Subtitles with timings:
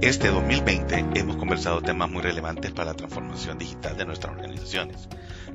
[0.00, 5.08] Este 2020 hemos conversado temas muy relevantes para la transformación digital de nuestras organizaciones,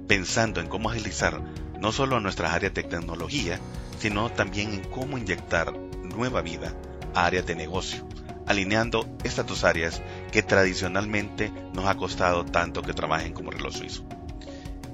[0.07, 1.39] pensando en cómo agilizar
[1.79, 3.59] no solo nuestras áreas de tecnología,
[3.99, 5.71] sino también en cómo inyectar
[6.03, 6.73] nueva vida
[7.13, 8.07] a áreas de negocio,
[8.47, 14.03] alineando estas dos áreas que tradicionalmente nos ha costado tanto que trabajen como reloj suizo.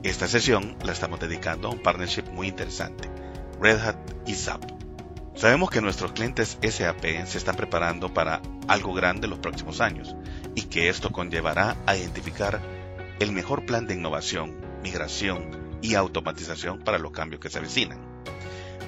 [0.04, 3.10] Esta sesión la estamos dedicando a un partnership muy interesante,
[3.62, 3.96] Red Hat
[4.28, 4.85] y SAP.
[5.36, 10.16] Sabemos que nuestros clientes SAP se están preparando para algo grande los próximos años
[10.56, 12.62] y que esto conllevará a identificar
[13.20, 18.00] el mejor plan de innovación, migración y automatización para los cambios que se avecinan.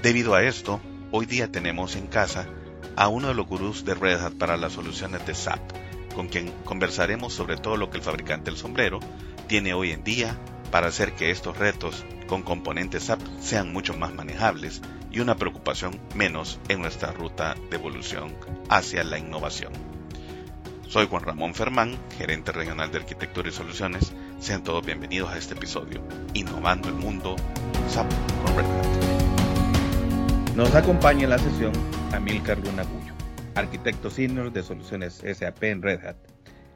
[0.02, 0.80] Debido a esto,
[1.12, 2.48] hoy día tenemos en casa
[2.96, 5.60] a uno de los gurús de Red Hat para las soluciones de SAP,
[6.16, 9.02] con quien conversaremos sobre todo lo que el fabricante del sombrero
[9.48, 10.40] tiene hoy en día
[10.72, 14.82] para hacer que estos retos con componentes SAP sean mucho más manejables
[15.12, 18.36] y una preocupación menos en nuestra ruta de evolución
[18.70, 19.72] hacia la innovación.
[20.88, 24.14] Soy Juan Ramón Fermán, gerente regional de arquitectura y soluciones.
[24.40, 26.02] Sean todos bienvenidos a este episodio,
[26.34, 27.36] Innovando el Mundo
[27.90, 28.10] SAP
[28.46, 28.88] con Red Hat.
[30.56, 31.74] Nos acompaña en la sesión
[32.14, 33.14] Amilcar Luna Cuyo,
[33.56, 36.18] arquitecto senior de soluciones SAP en Red Hat.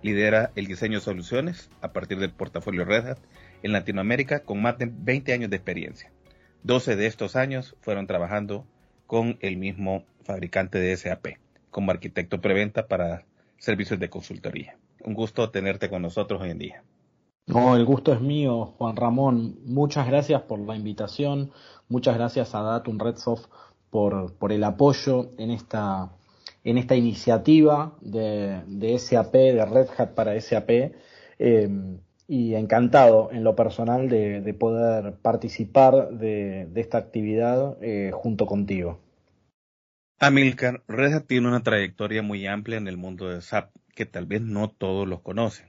[0.01, 3.19] Lidera el diseño de soluciones a partir del portafolio Red Hat
[3.63, 6.11] en Latinoamérica con más de 20 años de experiencia.
[6.63, 8.65] 12 de estos años fueron trabajando
[9.07, 11.37] con el mismo fabricante de SAP,
[11.69, 13.25] como arquitecto preventa para
[13.57, 14.77] servicios de consultoría.
[15.03, 16.83] Un gusto tenerte con nosotros hoy en día.
[17.47, 19.59] No, el gusto es mío, Juan Ramón.
[19.65, 21.51] Muchas gracias por la invitación.
[21.89, 23.47] Muchas gracias a Datum Redsoft
[23.89, 26.11] por, por el apoyo en esta,
[26.63, 30.69] en esta iniciativa de, de SAP, de Red Hat para SAP.
[31.39, 31.69] Eh,
[32.31, 39.01] y encantado en lo personal de, poder participar de, esta actividad eh, junto contigo.
[40.17, 44.27] Amilcar, Red Hat tiene una trayectoria muy amplia en el mundo de SAP que tal
[44.27, 45.67] vez no todos los conocen,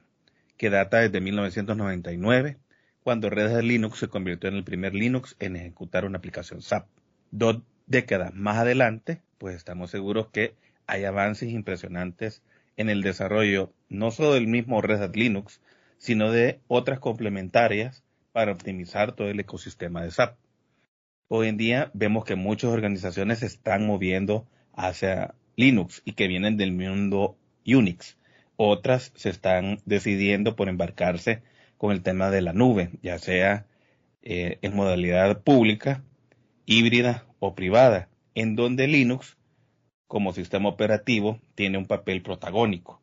[0.56, 2.58] que data desde 1999,
[3.02, 6.86] cuando Red Hat Linux se convirtió en el primer Linux en ejecutar una aplicación SAP.
[7.32, 10.54] Dos décadas más adelante, pues estamos seguros que
[10.86, 12.40] hay avances impresionantes
[12.76, 15.60] en el desarrollo no solo del mismo Red Hat Linux,
[16.02, 18.02] sino de otras complementarias
[18.32, 20.36] para optimizar todo el ecosistema de SAP.
[21.28, 26.56] Hoy en día vemos que muchas organizaciones se están moviendo hacia Linux y que vienen
[26.56, 28.18] del mundo Unix.
[28.56, 31.44] Otras se están decidiendo por embarcarse
[31.78, 33.66] con el tema de la nube, ya sea
[34.22, 36.02] eh, en modalidad pública,
[36.66, 39.36] híbrida o privada, en donde Linux
[40.08, 43.00] como sistema operativo tiene un papel protagónico.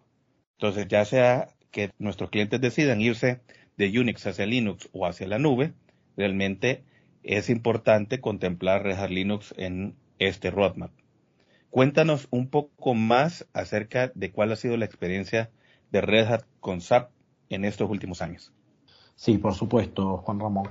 [0.57, 3.41] Entonces, ya sea que nuestros clientes decidan irse
[3.77, 5.73] de Unix hacia Linux o hacia la nube,
[6.17, 6.83] realmente
[7.23, 10.91] es importante contemplar Red Hat Linux en este roadmap.
[11.69, 15.51] Cuéntanos un poco más acerca de cuál ha sido la experiencia
[15.91, 17.11] de Red Hat con SAP
[17.49, 18.51] en estos últimos años.
[19.15, 20.69] Sí, por supuesto, Juan Ramón.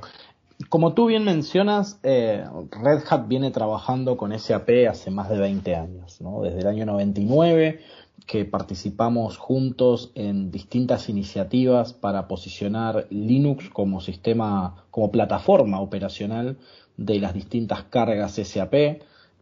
[0.68, 5.76] Como tú bien mencionas, eh, Red Hat viene trabajando con SAP hace más de 20
[5.76, 6.42] años, ¿no?
[6.42, 7.80] desde el año 99
[8.26, 16.58] que participamos juntos en distintas iniciativas para posicionar Linux como sistema, como plataforma operacional
[16.96, 18.74] de las distintas cargas SAP,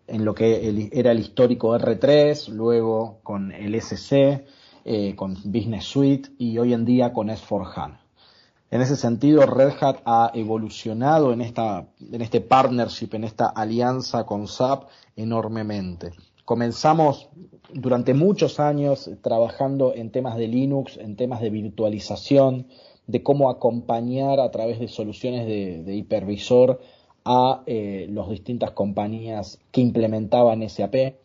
[0.08, 4.44] en lo que era el histórico R3, luego con el SC,
[4.84, 7.98] eh, con Business Suite y hoy en día con S4HANA.
[8.70, 14.26] En ese sentido, Red Hat ha evolucionado en, esta, en este partnership, en esta alianza
[14.26, 16.12] con SAP enormemente.
[16.46, 17.28] Comenzamos
[17.72, 22.68] durante muchos años trabajando en temas de Linux, en temas de virtualización,
[23.08, 26.80] de cómo acompañar a través de soluciones de, hipervisor
[27.24, 31.16] a eh, las distintas compañías que implementaban SAP.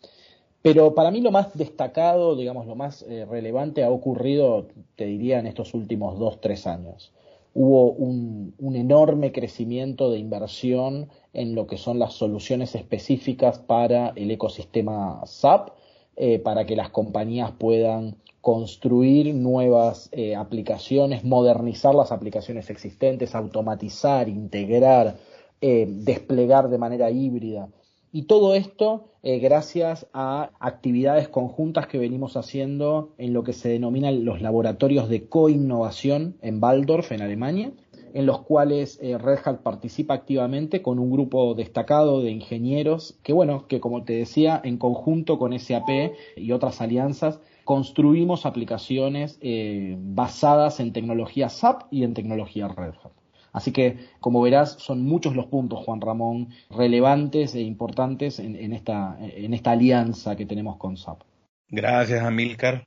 [0.60, 4.66] Pero para mí lo más destacado, digamos, lo más eh, relevante ha ocurrido,
[4.96, 7.12] te diría, en estos últimos dos, tres años
[7.54, 14.30] hubo un, enorme crecimiento de inversión en lo que son las soluciones específicas para el
[14.30, 15.70] ecosistema SAP,
[16.16, 24.28] eh, para que las compañías puedan construir nuevas eh, aplicaciones, modernizar las aplicaciones existentes, automatizar,
[24.28, 25.16] integrar,
[25.60, 27.68] eh, desplegar de manera híbrida.
[28.14, 33.70] Y todo esto eh, gracias a actividades conjuntas que venimos haciendo en lo que se
[33.70, 37.72] denominan los laboratorios de coinnovación en Waldorf, en Alemania,
[38.12, 43.32] en los cuales eh, Red Hat participa activamente con un grupo destacado de ingenieros que,
[43.32, 49.96] bueno, que como te decía, en conjunto con SAP y otras alianzas, construimos aplicaciones eh,
[49.98, 53.21] basadas en tecnología SAP y en tecnología Red Hat.
[53.52, 59.18] Así que, como verás, son muchos los puntos, Juan Ramón, relevantes e importantes en, esta,
[59.20, 61.20] en esta alianza que tenemos con SAP.
[61.68, 62.86] Gracias, Amilcar.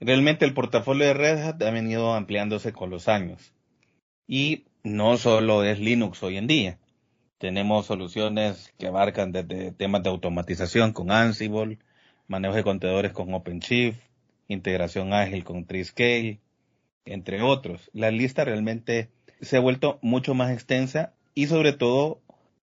[0.00, 3.54] Realmente el portafolio de Red Hat ha venido ampliándose con los años.
[4.26, 6.78] Y no solo es Linux hoy en día.
[7.38, 11.78] Tenemos soluciones que abarcan desde temas de automatización con Ansible,
[12.26, 13.98] manejo de contenedores con OpenShift,
[14.48, 16.40] integración ágil con Triscale,
[17.04, 17.90] entre otros.
[17.92, 19.10] La lista realmente
[19.40, 22.20] se ha vuelto mucho más extensa y sobre todo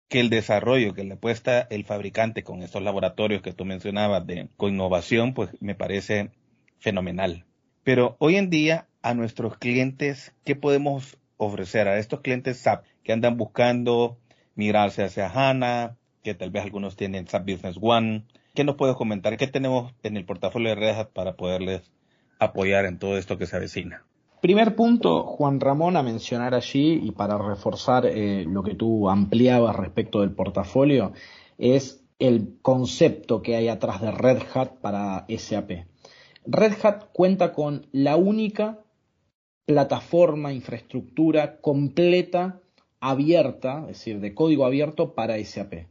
[0.08, 4.50] que el desarrollo que le apuesta el fabricante con estos laboratorios que tú mencionabas de
[4.58, 6.32] con innovación, pues me parece
[6.80, 7.46] fenomenal.
[7.84, 13.14] Pero hoy en día a nuestros clientes, ¿qué podemos ofrecer a estos clientes SAP que
[13.14, 14.18] andan buscando
[14.56, 18.26] migrarse hacia HANA, que tal vez algunos tienen SAP Business One?
[18.54, 19.38] ¿Qué nos puedes comentar?
[19.38, 21.90] ¿Qué tenemos en el portafolio de Red Hat para poderles
[22.38, 24.06] apoyar en todo esto que se avecina?
[24.42, 29.76] Primer punto, Juan Ramón, a mencionar allí y para reforzar eh, lo que tú ampliabas
[29.76, 31.14] respecto del portafolio,
[31.60, 35.86] es el concepto que hay atrás de Red Hat para SAP.
[36.48, 38.80] Red Hat cuenta con la única
[39.66, 42.62] plataforma, infraestructura completa,
[43.00, 45.86] abierta, es decir, de código abierto para SAP.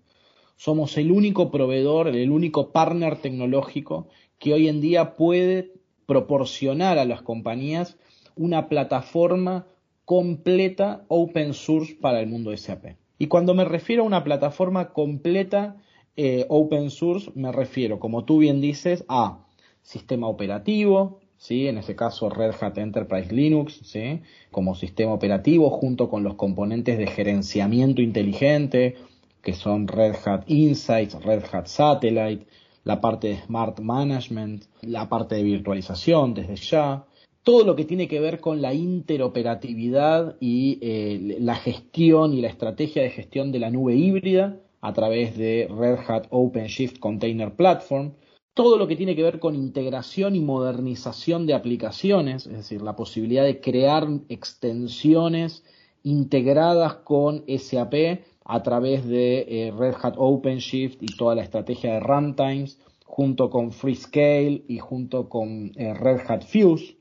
[0.56, 4.08] Somos el único proveedor, el único partner tecnológico
[4.40, 5.72] que hoy en día puede
[6.06, 7.96] proporcionar a las compañías
[8.36, 9.66] una plataforma
[10.04, 12.96] completa open source para el mundo SAP.
[13.18, 15.76] Y cuando me refiero a una plataforma completa
[16.16, 19.46] eh, open source, me refiero, como tú bien dices, a
[19.82, 21.66] sistema operativo, ¿sí?
[21.68, 24.20] en este caso Red Hat Enterprise Linux, ¿sí?
[24.50, 28.96] como sistema operativo junto con los componentes de gerenciamiento inteligente,
[29.42, 32.46] que son Red Hat Insights, Red Hat Satellite,
[32.84, 37.04] la parte de Smart Management, la parte de virtualización desde ya,
[37.42, 42.48] todo lo que tiene que ver con la interoperatividad y eh, la gestión y la
[42.48, 48.12] estrategia de gestión de la nube híbrida a través de Red Hat OpenShift Container Platform,
[48.54, 52.96] todo lo que tiene que ver con integración y modernización de aplicaciones, es decir, la
[52.96, 55.64] posibilidad de crear extensiones
[56.02, 62.00] integradas con SAP a través de eh, Red Hat OpenShift y toda la estrategia de
[62.00, 66.99] runtimes, junto con FreeScale y junto con eh, Red Hat Fuse.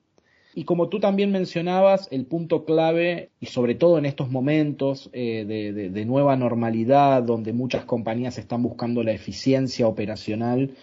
[0.56, 5.46] Y como tú también mencionabas, el punto clave, y sobre todo en estos momentos eh,
[5.46, 10.76] de, nueva normalidad, donde muchas compañías están buscando la eficiencia operacional,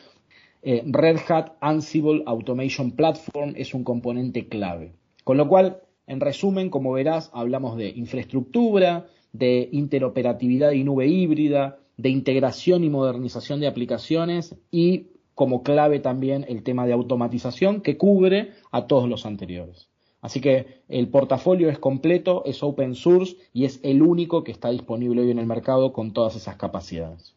[0.62, 4.92] eh, Red Hat Ansible Automation Platform es un componente clave.
[5.24, 11.78] Con lo cual, en resumen, como verás, hablamos de infraestructura, de interoperatividad y nube híbrida,
[11.96, 17.98] de integración y modernización de aplicaciones y como clave también el tema de automatización que
[17.98, 19.90] cubre a todos los anteriores.
[20.22, 24.70] Así que el portafolio es completo, es open source y es el único que está
[24.70, 27.36] disponible hoy en el mercado con todas esas capacidades.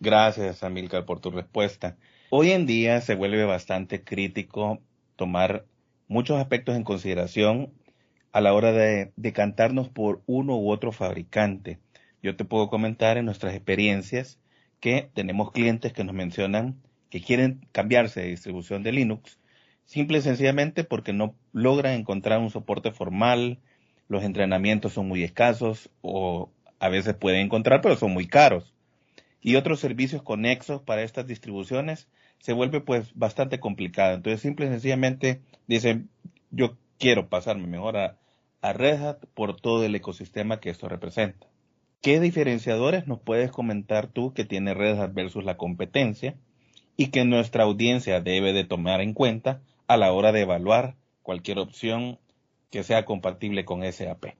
[0.00, 1.96] Gracias, Amilcar, por tu respuesta.
[2.30, 4.80] Hoy en día se vuelve bastante crítico
[5.14, 5.66] tomar
[6.08, 7.72] muchos aspectos en consideración
[8.32, 11.78] a la hora de decantarnos por uno u otro fabricante.
[12.24, 14.40] Yo te puedo comentar en nuestras experiencias
[14.80, 16.80] que tenemos clientes que nos mencionan
[17.10, 19.38] que quieren cambiarse de distribución de Linux,
[19.84, 23.58] simple y sencillamente porque no logran encontrar un soporte formal,
[24.08, 28.72] los entrenamientos son muy escasos o a veces pueden encontrar pero son muy caros.
[29.42, 32.08] Y otros servicios conexos para estas distribuciones
[32.38, 34.14] se vuelve pues bastante complicado.
[34.14, 36.08] Entonces simple y sencillamente dicen
[36.50, 38.18] yo quiero pasarme mejor a,
[38.62, 41.46] a Red Hat por todo el ecosistema que esto representa.
[42.02, 46.36] ¿Qué diferenciadores nos puedes comentar tú que tiene Red Hat versus la competencia?
[47.00, 51.58] Y que nuestra audiencia debe de tomar en cuenta a la hora de evaluar cualquier
[51.58, 52.18] opción
[52.68, 54.34] que sea compatible con SAP.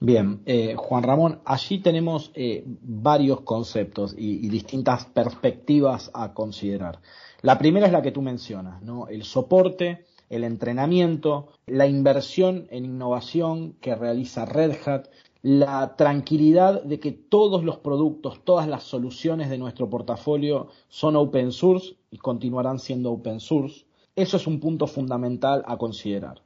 [0.00, 6.98] Bien, eh, Juan Ramón, allí tenemos eh, varios conceptos y, distintas perspectivas a considerar.
[7.40, 9.06] La primera es la que tú mencionas, ¿no?
[9.06, 15.08] El soporte, el entrenamiento, la inversión en innovación que realiza Red Hat,
[15.42, 21.52] la tranquilidad de que todos los productos, todas las soluciones de nuestro portafolio son open
[21.52, 23.84] source y continuarán siendo open source.
[24.16, 26.40] Eso es un punto fundamental a considerar.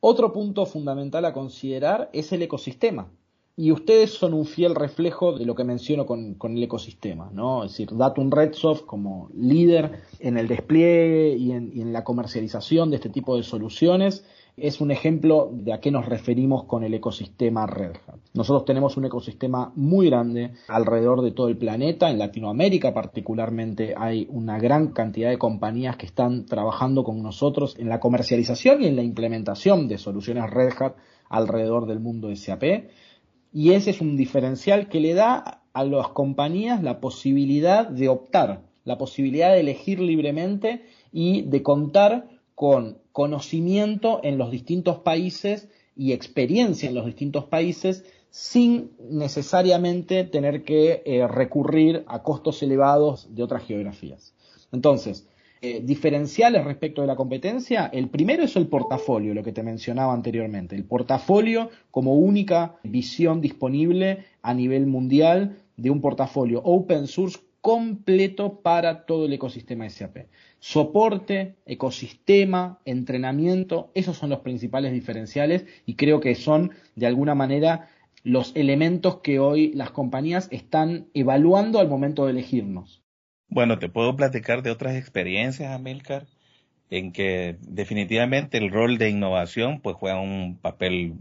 [0.00, 3.10] Otro punto fundamental a considerar es el ecosistema.
[3.60, 7.64] Y ustedes son un fiel reflejo de lo que menciono con, el ecosistema, ¿no?
[7.64, 13.10] Es decir, Datum Redsoft como líder en el despliegue y en la comercialización de este
[13.10, 14.24] tipo de soluciones
[14.56, 18.20] es un ejemplo de a qué nos referimos con el ecosistema Red Hat.
[18.34, 24.26] Nosotros tenemos un ecosistema muy grande alrededor de todo el planeta, en Latinoamérica particularmente hay
[24.30, 28.96] una gran cantidad de compañías que están trabajando con nosotros en la comercialización y en
[28.96, 30.94] la implementación de soluciones Red Hat
[31.28, 32.62] alrededor del mundo SAP.
[33.52, 38.62] Y ese es un diferencial que le da a las compañías la posibilidad de optar,
[38.84, 46.12] la posibilidad de elegir libremente y de contar con conocimiento en los distintos países y
[46.12, 53.42] experiencia en los distintos países sin necesariamente tener que eh, recurrir a costos elevados de
[53.42, 54.34] otras geografías.
[54.72, 55.26] Entonces,
[55.62, 60.14] eh, diferenciales respecto de la competencia, el primero es el portafolio, lo que te mencionaba
[60.14, 60.74] anteriormente.
[60.74, 68.60] El portafolio como única visión disponible a nivel mundial de un portafolio open source completo
[68.62, 70.28] para todo el ecosistema SAP.
[70.60, 77.90] Soporte, ecosistema, entrenamiento, esos son los principales diferenciales y creo que son de alguna manera
[78.22, 82.99] los elementos que hoy las compañías están evaluando al momento de elegirnos.
[83.50, 86.26] Bueno, te puedo platicar de otras experiencias, Amilcar,
[86.88, 91.14] en que definitivamente el rol de innovación pues juega un papel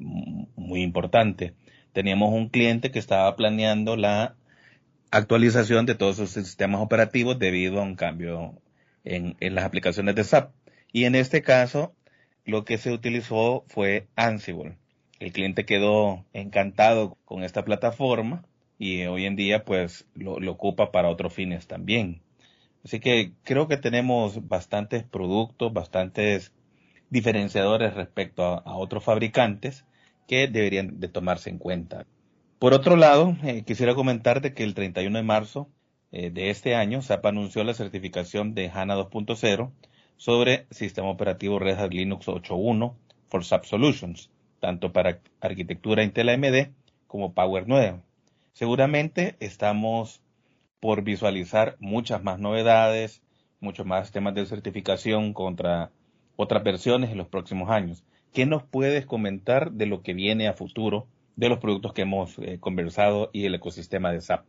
[0.55, 1.55] muy importante.
[1.91, 4.35] Teníamos un cliente que estaba planeando la
[5.09, 8.61] actualización de todos sus sistemas operativos debido a un cambio
[9.03, 10.53] en, en las aplicaciones de SAP.
[10.93, 11.95] Y en este caso,
[12.45, 14.77] lo que se utilizó fue Ansible.
[15.19, 18.45] El cliente quedó encantado con esta plataforma
[18.79, 22.21] y hoy en día pues lo, ocupa para otros fines también.
[22.83, 26.53] Así que creo que tenemos bastantes productos, bastantes
[27.09, 29.85] diferenciadores respecto a, otros fabricantes
[30.27, 32.07] que deberían de tomarse en cuenta.
[32.57, 35.69] Por otro lado, eh, quisiera comentarte que el 31 de marzo
[36.11, 39.71] eh, de este año SAP anunció la certificación de HANA 2.0
[40.17, 42.95] sobre sistema operativo Red Hat Linux 8.1
[43.27, 46.71] for SAP Solutions tanto para arquitectura Intel AMD
[47.07, 48.01] como Power 9.
[48.53, 50.21] Seguramente estamos
[50.79, 53.21] por visualizar muchas más novedades,
[53.59, 55.91] muchos más temas de certificación contra
[56.35, 58.03] otras versiones en los próximos años.
[58.33, 62.37] ¿Qué nos puedes comentar de lo que viene a futuro de los productos que hemos
[62.39, 64.45] eh, conversado y el ecosistema de SAP?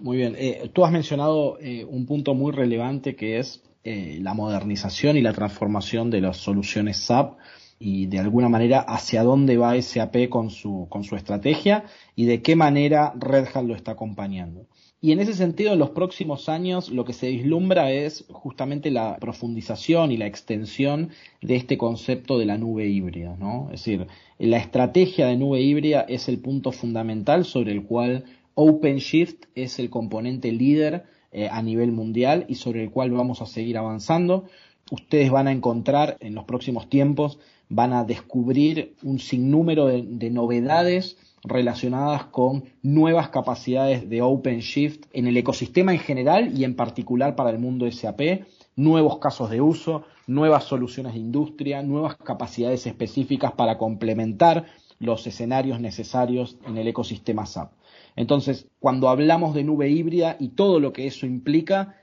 [0.00, 5.16] Muy bien, eh, tú has mencionado eh, un punto muy relevante que es la modernización
[5.16, 7.38] y la transformación de las soluciones SAP
[7.82, 11.84] y de alguna manera hacia dónde va SAP con su, con su estrategia
[12.14, 14.66] y de qué manera Red Hat lo está acompañando.
[15.00, 19.16] Y en ese sentido, en los próximos años lo que se vislumbra es justamente la
[19.16, 21.08] profundización y la extensión
[21.40, 23.70] de este concepto de la nube híbrida, ¿no?
[23.72, 24.08] Es decir,
[24.38, 28.24] la estrategia de nube híbrida es el punto fundamental sobre el cual
[28.56, 33.46] OpenShift es el componente líder eh, a nivel mundial y sobre el cual vamos a
[33.46, 34.44] seguir avanzando.
[34.90, 37.38] Ustedes van a encontrar en los próximos tiempos
[37.70, 45.36] van a descubrir un sinnúmero de, novedades relacionadas con nuevas capacidades de OpenShift en el
[45.36, 48.44] ecosistema en general y en particular para el mundo SAP,
[48.76, 54.66] nuevos casos de uso, nuevas soluciones de industria, nuevas capacidades específicas para complementar
[54.98, 57.72] los escenarios necesarios en el ecosistema SAP.
[58.16, 61.99] Entonces, cuando hablamos de nube híbrida y todo lo que eso implica,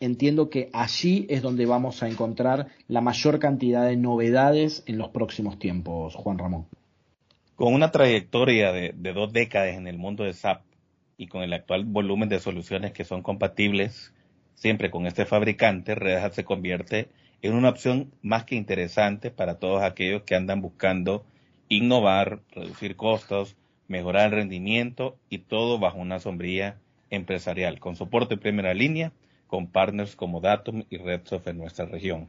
[0.00, 5.08] entiendo que allí es donde vamos a encontrar la mayor cantidad de novedades en los
[5.08, 6.66] próximos tiempos, Juan Ramón.
[7.56, 10.62] Con una trayectoria de, dos décadas en el mundo de SAP
[11.16, 14.14] y con el actual volumen de soluciones que son compatibles
[14.54, 17.08] siempre con este fabricante, Red Hat se convierte
[17.42, 21.24] en una opción más que interesante para todos aquellos que andan buscando
[21.68, 23.56] innovar, reducir costos,
[23.88, 26.78] mejorar el rendimiento y todo bajo una sombría
[27.10, 29.12] empresarial, con soporte en primera línea
[29.48, 32.28] con partners como Datum y RedSoft en nuestra región.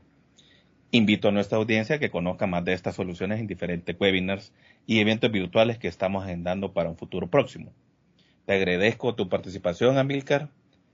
[0.90, 4.52] Invito a nuestra audiencia a que conozca más de estas soluciones en diferentes webinars
[4.88, 7.72] y eventos virtuales que estamos agendando para un futuro próximo.
[8.46, 10.50] Te agradezco tu participación, Amilcar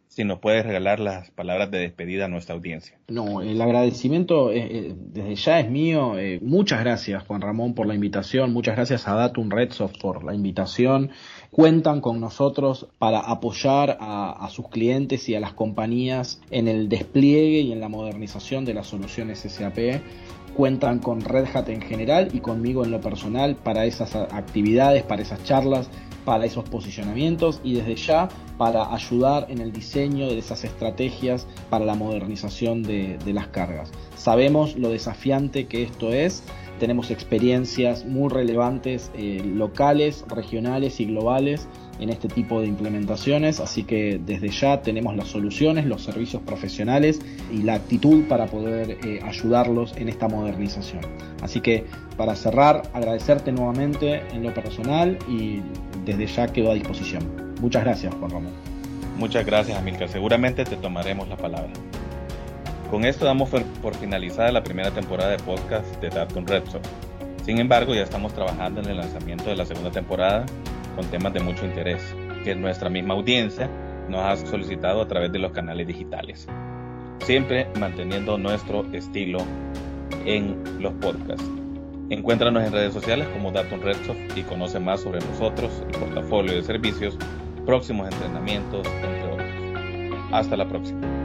[0.08, 2.98] si nos puedes regalar las palabras de despedida a nuestra audiencia.
[3.08, 6.18] No, el agradecimiento eh, eh, desde ya es mío.
[6.18, 8.54] Eh, muchas gracias, Juan Ramón, por la invitación.
[8.54, 11.12] Muchas gracias a Datum Redsoft por la invitación.
[11.52, 16.88] Cuentan con nosotros para apoyar a, a sus clientes y a las compañías en el
[16.88, 20.02] despliegue y en la modernización de las soluciones SAP
[20.56, 25.22] cuentan con Red Hat en general y conmigo en lo personal para esas actividades, para
[25.22, 25.90] esas charlas,
[26.26, 31.86] para esos posicionamientos y desde ya para ayudar en el diseño de esas estrategias para
[31.86, 33.92] la modernización de, las cargas.
[34.16, 36.44] Sabemos lo desafiante que esto es,
[36.80, 41.68] tenemos experiencias muy relevantes eh, locales, regionales y globales
[42.00, 47.22] en este tipo de implementaciones, así que desde ya tenemos las soluciones, los servicios profesionales
[47.52, 51.02] y la actitud para poder eh, ayudarlos en esta modernización.
[51.42, 51.86] Así que
[52.18, 55.62] para cerrar, agradecerte nuevamente en lo personal y
[56.06, 57.56] desde ya quedo a disposición.
[57.60, 58.54] Muchas gracias, Juan Ramón.
[59.18, 60.10] Muchas gracias, Amilcar.
[60.10, 61.72] Seguramente te tomaremos la palabra.
[62.92, 66.88] Con esto damos por finalizada la primera temporada de podcast de Datum Redsoft.
[67.44, 70.46] Sin embargo, ya estamos trabajando en el lanzamiento de la segunda temporada
[70.96, 72.02] con temas de mucho interés
[72.44, 73.70] que nuestra misma audiencia
[74.10, 76.48] nos ha solicitado a través de los canales digitales.
[77.20, 79.40] siempre manteniendo nuestro estilo
[80.26, 81.65] en los podcasts.
[82.10, 86.64] Encuéntranos en redes sociales como Datum Redsoft y conoce más sobre nosotros, el portafolio de
[86.64, 87.18] servicios,
[87.66, 89.48] próximos entrenamientos, entre otros.
[90.32, 91.25] Hasta la próxima.